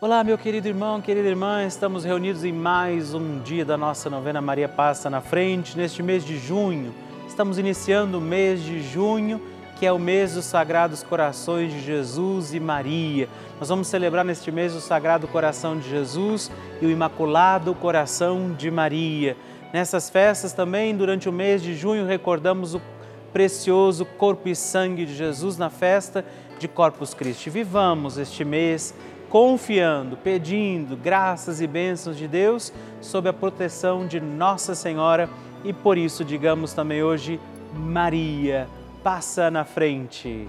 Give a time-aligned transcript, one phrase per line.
[0.00, 4.40] Olá, meu querido irmão, querida irmã, estamos reunidos em mais um dia da nossa novena
[4.40, 6.94] Maria Passa na Frente, neste mês de junho.
[7.26, 9.42] Estamos iniciando o mês de junho,
[9.76, 13.28] que é o mês dos Sagrados Corações de Jesus e Maria.
[13.58, 16.48] Nós vamos celebrar neste mês o Sagrado Coração de Jesus
[16.80, 19.36] e o Imaculado Coração de Maria.
[19.72, 22.80] Nessas festas também, durante o mês de junho, recordamos o
[23.32, 26.24] precioso corpo e sangue de Jesus na festa
[26.56, 27.50] de Corpus Christi.
[27.50, 28.94] Vivamos este mês
[29.28, 35.28] confiando, pedindo graças e bênçãos de Deus sob a proteção de Nossa Senhora
[35.64, 37.40] e por isso digamos também hoje
[37.74, 38.66] Maria,
[39.02, 40.48] passa na frente.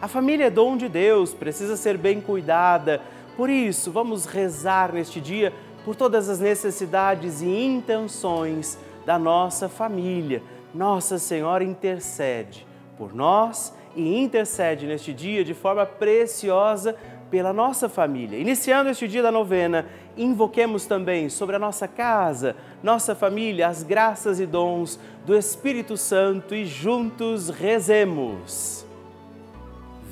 [0.00, 3.00] A família é dom de Deus, precisa ser bem cuidada.
[3.36, 5.52] Por isso, vamos rezar neste dia
[5.84, 10.42] por todas as necessidades e intenções da nossa família.
[10.74, 12.66] Nossa Senhora intercede
[12.98, 16.94] por nós e intercede neste dia de forma preciosa
[17.30, 18.38] pela nossa família.
[18.38, 19.86] Iniciando este dia da novena,
[20.16, 26.54] invoquemos também sobre a nossa casa, nossa família, as graças e dons do Espírito Santo
[26.54, 28.75] e juntos rezemos.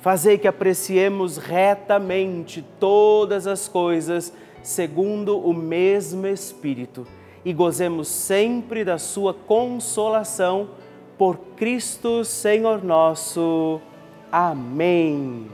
[0.00, 4.32] Fazei que apreciemos retamente todas as coisas
[4.62, 7.06] segundo o mesmo Espírito
[7.44, 10.70] e gozemos sempre da Sua consolação
[11.16, 13.80] por Cristo Senhor nosso.
[14.30, 15.48] Amém.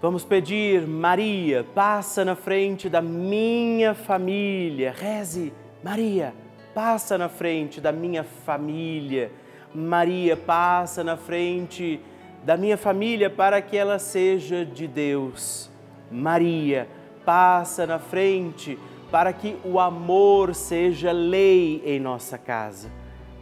[0.00, 4.94] Vamos pedir, Maria, passa na frente da minha família.
[4.96, 6.32] Reze, Maria,
[6.72, 9.32] passa na frente da minha família.
[9.74, 12.00] Maria, passa na frente
[12.46, 15.68] da minha família para que ela seja de Deus.
[16.08, 16.86] Maria,
[17.24, 18.78] passa na frente
[19.10, 22.88] para que o amor seja lei em nossa casa.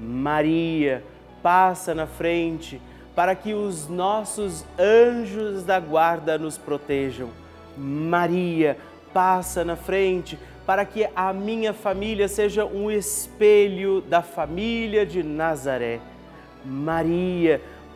[0.00, 1.04] Maria,
[1.42, 2.80] passa na frente
[3.14, 7.28] para que os nossos anjos da guarda nos protejam.
[7.76, 8.78] Maria,
[9.12, 16.00] passa na frente para que a minha família seja um espelho da família de Nazaré.
[16.64, 17.60] Maria,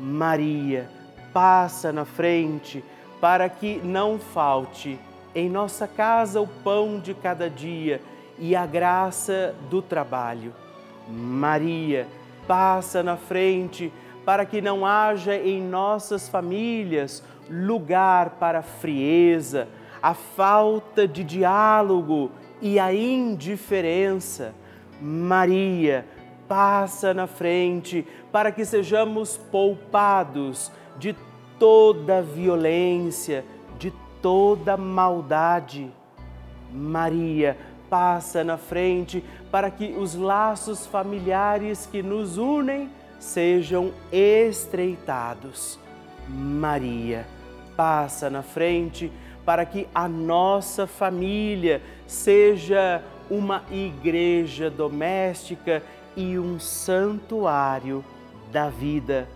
[0.00, 0.88] Maria,
[1.32, 2.82] passa na frente
[3.20, 4.98] para que não falte
[5.34, 8.00] em nossa casa o pão de cada dia
[8.38, 10.54] e a graça do trabalho.
[11.06, 12.08] Maria,
[12.48, 13.92] passa na frente
[14.24, 19.68] para que não haja em nossas famílias lugar para a frieza,
[20.02, 22.30] a falta de diálogo
[22.60, 24.54] e a indiferença.
[25.00, 26.06] Maria,
[26.50, 31.14] passa na frente para que sejamos poupados de
[31.60, 33.44] toda violência,
[33.78, 35.92] de toda maldade.
[36.72, 37.56] Maria,
[37.88, 45.78] passa na frente para que os laços familiares que nos unem sejam estreitados.
[46.28, 47.28] Maria,
[47.76, 49.12] passa na frente
[49.44, 55.80] para que a nossa família seja uma igreja doméstica
[56.20, 58.04] e um santuário
[58.52, 59.26] da vida.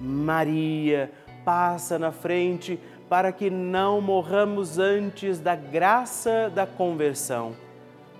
[0.00, 1.10] Maria,
[1.44, 2.78] passa na frente
[3.08, 7.52] para que não morramos antes da graça da conversão.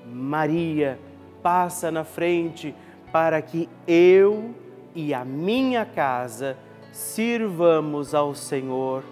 [0.05, 0.99] Maria,
[1.41, 2.75] passa na frente
[3.13, 4.53] para que eu
[4.93, 6.57] e a minha casa
[6.93, 9.05] sirvamos ao Senhor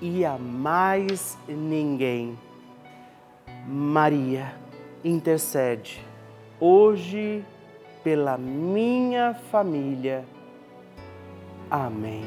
[0.00, 2.36] e a mais ninguém.
[3.68, 4.52] Maria,
[5.04, 6.04] intercede
[6.60, 7.42] hoje
[8.02, 10.24] pela minha família.
[11.70, 12.24] Amém.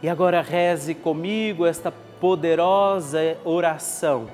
[0.00, 4.28] E agora reze comigo esta poderosa oração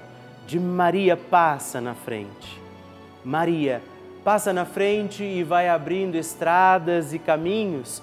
[0.46, 2.60] de Maria passa na frente.
[3.24, 3.82] Maria
[4.22, 8.02] passa na frente e vai abrindo estradas e caminhos,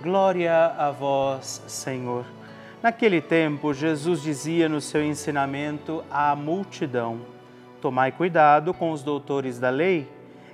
[0.00, 2.24] Glória a vós, Senhor.
[2.82, 7.20] Naquele tempo, Jesus dizia no seu ensinamento à multidão:
[7.80, 10.08] Tomai cuidado com os doutores da lei.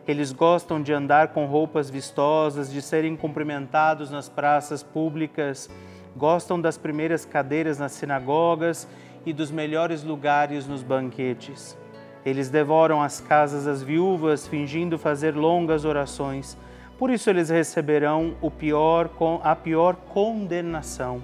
[0.07, 5.71] Eles gostam de andar com roupas vistosas, de serem cumprimentados nas praças públicas
[6.19, 8.89] gostam das primeiras cadeiras nas sinagogas
[9.25, 11.79] e dos melhores lugares nos banquetes.
[12.27, 16.59] Eles devoram as casas das viúvas, fingindo fazer longas orações.
[16.99, 19.09] Por isso eles receberão pior,
[19.43, 21.23] a pior condenação.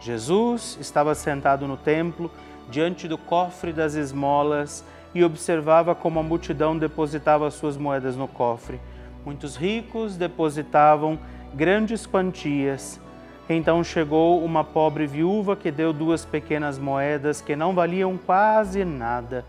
[0.00, 2.30] Jesus estava sentado no templo,
[2.68, 4.84] diante do cofre das esmolas,
[5.14, 8.80] e observava como a multidão depositava suas moedas no cofre.
[9.24, 11.18] Muitos ricos depositavam
[11.54, 13.00] grandes quantias
[13.48, 19.44] então chegou uma pobre viúva que deu duas pequenas moedas que não valiam quase nada.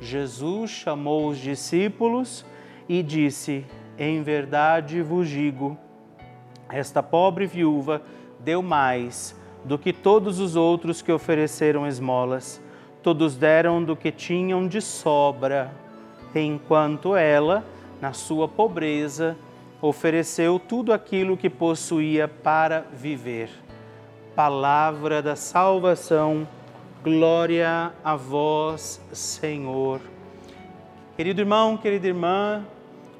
[0.00, 2.44] Jesus chamou os discípulos
[2.88, 3.64] e disse:
[3.98, 5.76] Em verdade vos digo,
[6.70, 8.02] esta pobre viúva
[8.38, 12.62] deu mais do que todos os outros que ofereceram esmolas.
[13.02, 15.72] Todos deram do que tinham de sobra,
[16.34, 17.64] enquanto ela,
[18.00, 19.36] na sua pobreza,
[19.80, 23.48] ofereceu tudo aquilo que possuía para viver.
[24.34, 26.46] Palavra da salvação,
[27.02, 30.00] Glória a vós, Senhor.
[31.16, 32.64] Querido irmão, querida irmã,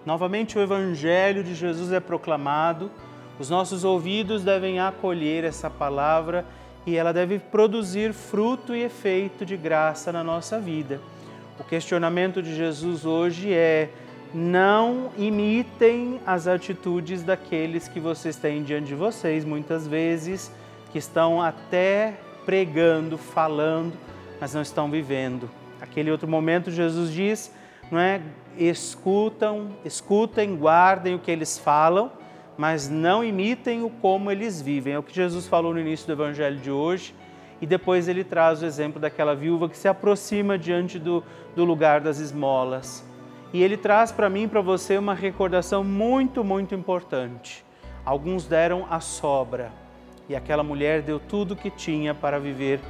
[0.08, 2.90] novamente o Evangelho de Jesus é proclamado,
[3.38, 6.46] os nossos ouvidos devem acolher essa palavra
[6.86, 10.98] e ela deve produzir fruto e efeito de graça na nossa vida.
[11.60, 13.90] O questionamento de Jesus hoje é:
[14.32, 20.50] não imitem as atitudes daqueles que vocês têm diante de vocês, muitas vezes,
[20.90, 22.14] que estão até
[22.46, 23.92] pregando, falando,
[24.40, 25.50] mas não estão vivendo.
[25.82, 27.52] Aquele outro momento Jesus diz,
[27.90, 28.20] não é?
[28.56, 32.10] Escutam, escutem, guardem o que eles falam,
[32.56, 34.94] mas não imitem o como eles vivem.
[34.94, 37.14] É o que Jesus falou no início do evangelho de hoje.
[37.60, 42.00] E depois ele traz o exemplo daquela viúva que se aproxima diante do, do lugar
[42.00, 43.04] das esmolas.
[43.52, 47.64] E ele traz para mim e para você uma recordação muito, muito importante.
[48.04, 49.72] Alguns deram a sobra,
[50.28, 52.80] e aquela mulher deu tudo o que tinha para viver,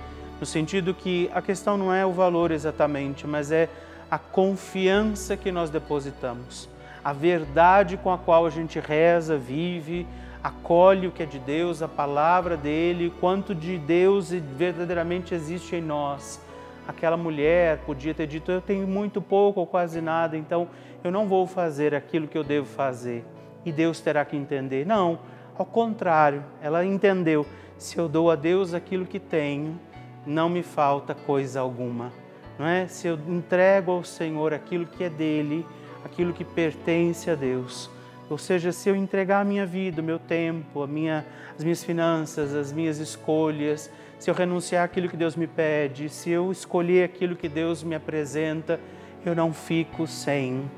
[0.40, 3.68] no sentido que a questão não é o valor exatamente, mas é
[4.10, 6.68] a confiança que nós depositamos,
[7.04, 10.06] a verdade com a qual a gente reza, vive,
[10.42, 15.82] acolhe o que é de Deus, a palavra dele, quanto de Deus verdadeiramente existe em
[15.82, 16.40] nós.
[16.86, 20.68] Aquela mulher podia ter dito: Eu tenho muito pouco ou quase nada, então
[21.04, 23.24] eu não vou fazer aquilo que eu devo fazer.
[23.64, 24.86] E Deus terá que entender.
[24.86, 25.18] Não,
[25.56, 27.44] ao contrário, ela entendeu:
[27.76, 29.78] se eu dou a Deus aquilo que tenho,
[30.26, 32.10] não me falta coisa alguma.
[32.58, 32.88] Não é?
[32.88, 35.64] Se eu entrego ao Senhor aquilo que é dele,
[36.04, 37.90] aquilo que pertence a Deus.
[38.28, 41.24] Ou seja, se eu entregar a minha vida, o meu tempo, a minha,
[41.56, 46.30] as minhas finanças, as minhas escolhas, se eu renunciar aquilo que Deus me pede, se
[46.30, 48.78] eu escolher aquilo que Deus me apresenta,
[49.24, 50.68] eu não fico sem,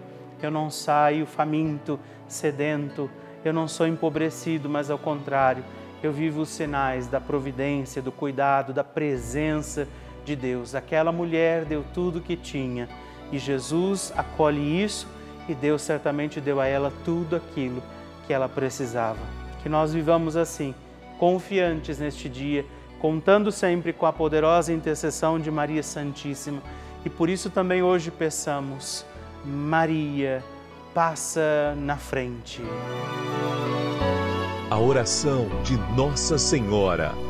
[0.42, 3.10] eu não saio faminto, sedento,
[3.44, 5.64] eu não sou empobrecido, mas ao contrário,
[6.02, 9.88] eu vivo os sinais da providência, do cuidado, da presença
[10.30, 10.74] de Deus.
[10.74, 12.88] Aquela mulher deu tudo o que tinha
[13.32, 15.08] e Jesus acolhe isso
[15.48, 17.82] e Deus certamente deu a ela tudo aquilo
[18.26, 19.18] que ela precisava.
[19.62, 20.74] Que nós vivamos assim,
[21.18, 22.64] confiantes neste dia,
[23.00, 26.62] contando sempre com a poderosa intercessão de Maria Santíssima.
[27.04, 29.04] E por isso também hoje peçamos,
[29.44, 30.44] Maria,
[30.94, 32.62] passa na frente.
[34.70, 37.29] A oração de Nossa Senhora.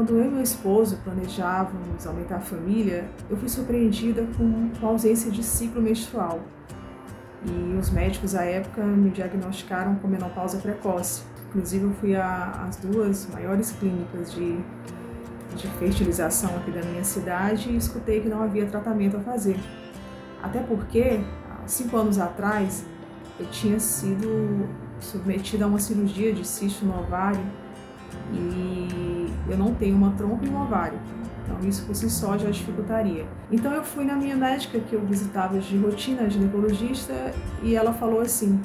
[0.00, 5.30] Quando eu e meu esposo planejávamos aumentar a família, eu fui surpreendida com a ausência
[5.30, 6.40] de ciclo menstrual.
[7.44, 11.22] E os médicos à época me diagnosticaram com menopausa precoce.
[11.50, 14.56] Inclusive, eu fui às duas maiores clínicas de,
[15.54, 19.60] de fertilização aqui da minha cidade e escutei que não havia tratamento a fazer.
[20.42, 22.86] Até porque, há cinco anos atrás,
[23.38, 24.66] eu tinha sido
[24.98, 27.44] submetida a uma cirurgia de cisto no ovário
[28.32, 28.99] e
[29.50, 30.98] eu não tenho uma trompa e um ovário.
[31.44, 33.26] Então isso por si só já dificultaria.
[33.50, 38.20] Então eu fui na minha médica que eu visitava de rotina, ginecologista, e ela falou
[38.20, 38.60] assim: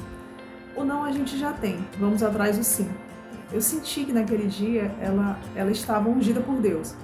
[0.76, 2.90] "O não a gente já tem, vamos atrás do sim".
[3.52, 6.96] Eu senti que naquele dia ela ela estava ungida por Deus.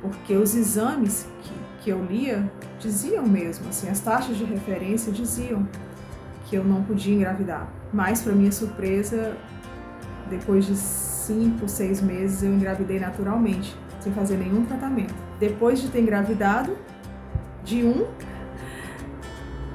[0.00, 5.66] Porque os exames que, que eu lia diziam mesmo, assim, as taxas de referência diziam
[6.44, 7.68] que eu não podia engravidar.
[7.92, 9.36] Mas, para minha surpresa,
[10.28, 10.76] depois de
[11.26, 15.14] cinco, seis meses, eu engravidei naturalmente, sem fazer nenhum tratamento.
[15.40, 16.76] Depois de ter engravidado,
[17.64, 18.06] de um,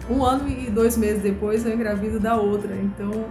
[0.09, 2.75] um ano e dois meses depois, eu engravido da outra.
[2.75, 3.25] Então,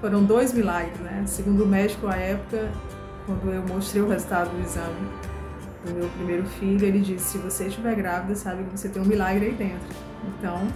[0.00, 1.22] foram dois milagres, né?
[1.26, 2.70] Segundo o médico à época,
[3.24, 5.08] quando eu mostrei o resultado do exame
[5.86, 9.06] do meu primeiro filho, ele disse: se você estiver grávida, sabe que você tem um
[9.06, 9.96] milagre aí dentro.
[10.26, 10.66] Então,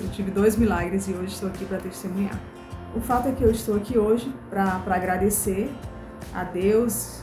[0.00, 2.38] eu tive dois milagres e hoje estou aqui para testemunhar.
[2.94, 5.72] O fato é que eu estou aqui hoje para agradecer
[6.34, 7.20] a Deus,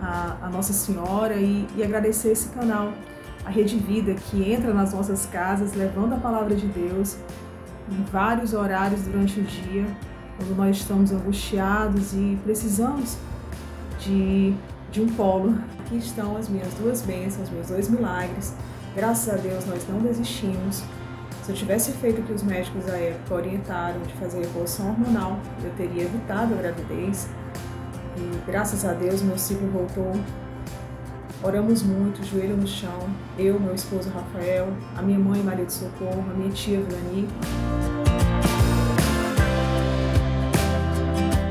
[0.00, 2.92] a, a Nossa Senhora e, e agradecer esse canal,
[3.44, 7.16] a Rede Vida, que entra nas nossas casas levando a palavra de Deus
[7.90, 9.84] em vários horários durante o dia,
[10.36, 13.16] quando nós estamos angustiados e precisamos
[13.98, 14.54] de,
[14.92, 15.58] de um polo.
[15.80, 18.54] Aqui estão as minhas duas bênçãos, meus dois milagres.
[18.94, 20.84] Graças a Deus nós não desistimos.
[21.42, 25.40] Se eu tivesse feito o que os médicos da época orientaram de fazer reposição hormonal,
[25.64, 27.28] eu teria evitado a gravidez.
[28.16, 30.12] E graças a Deus meu ciclo voltou.
[31.42, 36.24] Oramos muito, joelho no chão, eu, meu esposo Rafael, a minha mãe Maria de Socorro,
[36.30, 37.26] a minha tia Vilani.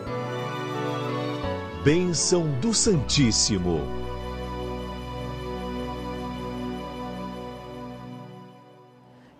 [1.83, 4.03] Bênção do Santíssimo.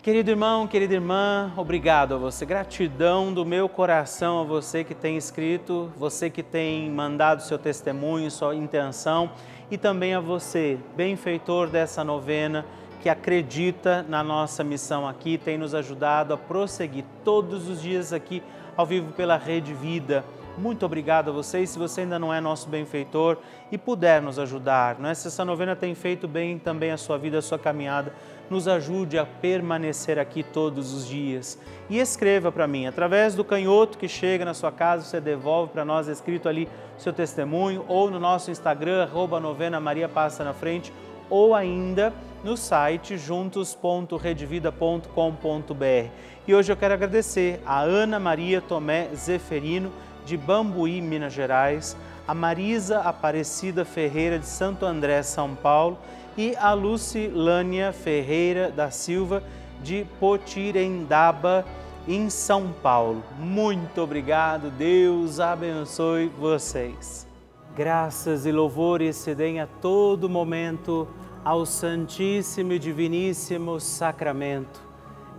[0.04, 2.44] Querido irmão, querida irmã, obrigado a você.
[2.44, 8.30] Gratidão do meu coração a você que tem escrito, você que tem mandado seu testemunho,
[8.30, 9.30] sua intenção
[9.70, 12.64] e também a você, benfeitor dessa novena,
[13.02, 18.42] que acredita na nossa missão aqui, tem nos ajudado a prosseguir todos os dias aqui
[18.76, 20.24] ao vivo pela Rede Vida.
[20.56, 21.70] Muito obrigado a vocês.
[21.70, 23.38] Se você ainda não é nosso benfeitor
[23.72, 25.14] e puder nos ajudar, não é?
[25.14, 28.14] se essa novena tem feito bem também a sua vida, a sua caminhada,
[28.50, 31.58] nos ajude a permanecer aqui todos os dias.
[31.88, 35.84] E escreva para mim, através do canhoto que chega na sua casa, você devolve para
[35.84, 40.92] nós escrito ali seu testemunho, ou no nosso Instagram, arroba novena Maria Passa na Frente,
[41.28, 46.10] ou ainda no site juntos.redvida.com.br.
[46.46, 49.90] E hoje eu quero agradecer a Ana Maria Tomé Zeferino,
[50.26, 55.98] de Bambuí, Minas Gerais, a Marisa Aparecida Ferreira, de Santo André, São Paulo,
[56.36, 59.42] e a Lucilânia Ferreira da Silva,
[59.82, 61.64] de Potirendaba,
[62.06, 63.22] em São Paulo.
[63.38, 67.26] Muito obrigado, Deus abençoe vocês.
[67.74, 71.08] Graças e louvores se deem a todo momento
[71.44, 74.80] ao Santíssimo e Diviníssimo Sacramento.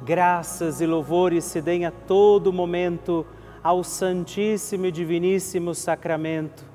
[0.03, 3.25] Graças e louvores se deem a todo momento
[3.63, 6.74] ao Santíssimo e Diviníssimo Sacramento.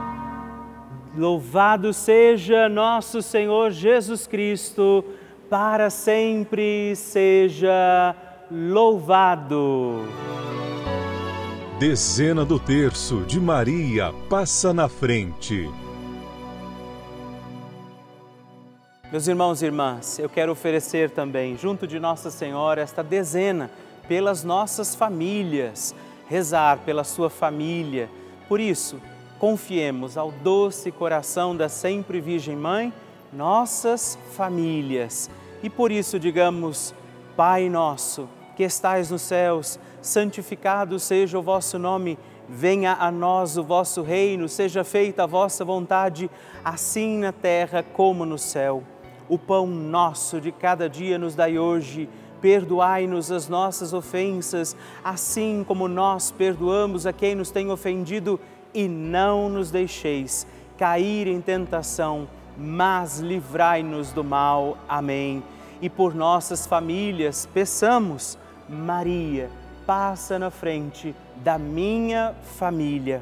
[1.15, 5.03] Louvado seja nosso Senhor Jesus Cristo,
[5.49, 8.15] para sempre seja
[8.49, 10.05] louvado.
[11.77, 15.69] Dezena do terço de Maria passa na frente.
[19.11, 23.69] Meus irmãos e irmãs, eu quero oferecer também, junto de Nossa Senhora, esta dezena
[24.07, 25.93] pelas nossas famílias,
[26.29, 28.09] rezar pela sua família.
[28.47, 29.01] Por isso,
[29.41, 32.93] confiemos ao doce coração da sempre Virgem Mãe
[33.33, 35.31] nossas famílias.
[35.63, 36.93] E por isso, digamos,
[37.35, 42.19] Pai nosso, que estais nos céus, santificado seja o vosso nome.
[42.47, 46.29] Venha a nós o vosso reino, seja feita a vossa vontade,
[46.63, 48.83] assim na terra como no céu.
[49.27, 52.07] O pão nosso de cada dia nos dai hoje.
[52.39, 58.39] Perdoai-nos as nossas ofensas, assim como nós perdoamos a quem nos tem ofendido,
[58.73, 64.77] e não nos deixeis cair em tentação, mas livrai-nos do mal.
[64.87, 65.43] Amém.
[65.81, 69.49] E por nossas famílias, peçamos, Maria,
[69.85, 73.21] passa na frente da minha família.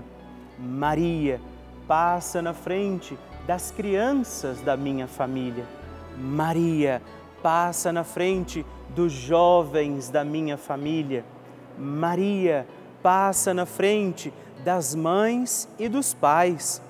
[0.57, 1.39] Maria,
[1.87, 5.65] passa na frente das crianças da minha família.
[6.17, 7.01] Maria,
[7.41, 11.23] passa na frente dos jovens da minha família.
[11.77, 12.67] Maria,
[13.01, 16.81] passa na frente das mães e dos pais.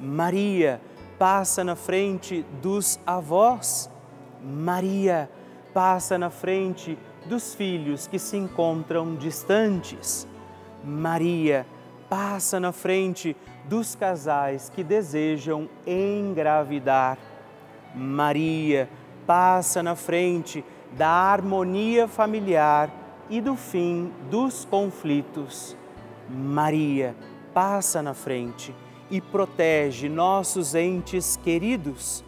[0.00, 0.80] Maria,
[1.18, 3.90] passa na frente dos avós.
[4.42, 5.30] Maria,
[5.72, 10.26] passa na frente dos filhos que se encontram distantes.
[10.84, 11.66] Maria,
[12.08, 17.18] passa na frente dos casais que desejam engravidar.
[17.94, 18.88] Maria
[19.26, 22.90] passa na frente da harmonia familiar
[23.30, 25.76] e do fim dos conflitos.
[26.28, 27.14] Maria
[27.52, 28.74] passa na frente
[29.10, 32.24] e protege nossos entes queridos.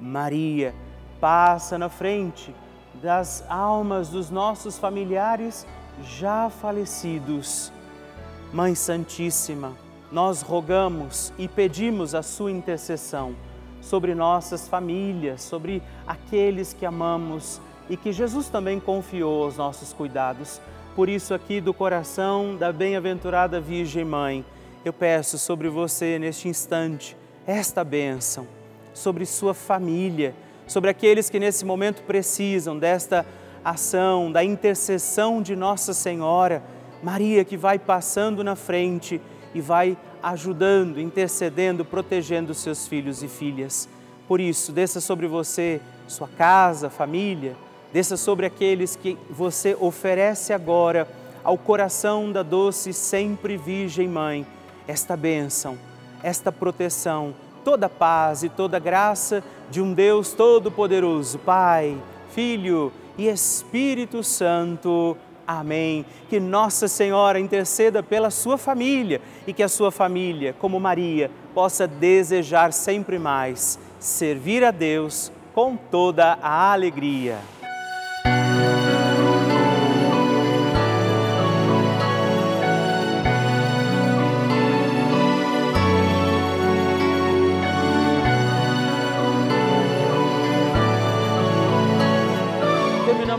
[0.00, 0.74] Maria
[1.20, 2.54] passa na frente
[3.02, 5.66] das almas dos nossos familiares
[6.02, 7.72] já falecidos.
[8.52, 9.72] Mãe Santíssima,
[10.10, 13.34] nós rogamos e pedimos a sua intercessão
[13.80, 20.60] sobre nossas famílias, sobre aqueles que amamos e que Jesus também confiou aos nossos cuidados.
[20.94, 24.44] Por isso, aqui do coração da bem-aventurada Virgem Mãe,
[24.84, 28.46] eu peço sobre você neste instante esta bênção,
[28.92, 30.34] sobre sua família,
[30.68, 33.26] sobre aqueles que nesse momento precisam desta
[33.64, 36.62] ação, da intercessão de Nossa Senhora,
[37.02, 39.20] Maria que vai passando na frente
[39.52, 43.88] e vai ajudando, intercedendo, protegendo seus filhos e filhas.
[44.28, 47.56] Por isso, desça sobre você, sua casa, família,
[47.94, 51.06] desça sobre aqueles que você oferece agora
[51.44, 54.44] ao coração da doce sempre Virgem Mãe,
[54.88, 55.78] esta bênção,
[56.20, 57.32] esta proteção,
[57.64, 61.96] toda paz e toda graça de um Deus Todo-Poderoso, Pai,
[62.30, 65.16] Filho e Espírito Santo.
[65.46, 66.04] Amém.
[66.28, 71.86] Que Nossa Senhora interceda pela sua família e que a sua família, como Maria, possa
[71.86, 77.53] desejar sempre mais servir a Deus com toda a alegria.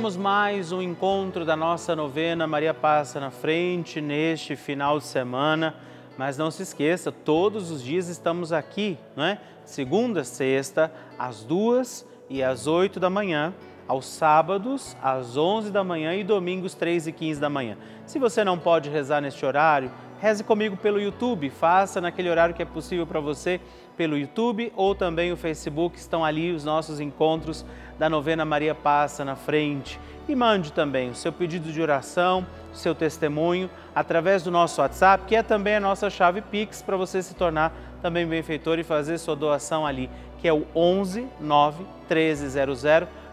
[0.05, 5.73] Terminamos mais um encontro da nossa novena Maria Passa na Frente neste final de semana.
[6.15, 9.39] Mas não se esqueça, todos os dias estamos aqui, não é?
[9.63, 13.51] Segunda, sexta, às duas e às oito da manhã,
[13.87, 17.75] aos sábados, às onze da manhã e domingos, três e quinze da manhã.
[18.05, 22.61] Se você não pode rezar neste horário, reze comigo pelo YouTube, faça naquele horário que
[22.61, 23.59] é possível para você,
[23.95, 27.65] pelo YouTube ou também o Facebook, estão ali os nossos encontros
[27.97, 29.99] da novena Maria Passa na frente.
[30.27, 35.25] E mande também o seu pedido de oração, o seu testemunho, através do nosso WhatsApp,
[35.27, 39.17] que é também a nossa chave Pix, para você se tornar também benfeitor e fazer
[39.17, 42.83] sua doação ali, que é o 11 9 1300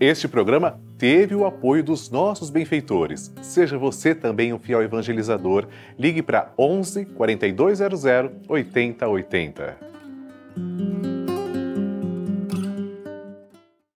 [0.00, 3.30] Este programa teve o apoio dos nossos benfeitores.
[3.42, 5.66] Seja você também um fiel evangelizador.
[5.98, 8.04] Ligue para 11 4200
[8.48, 9.76] 8080.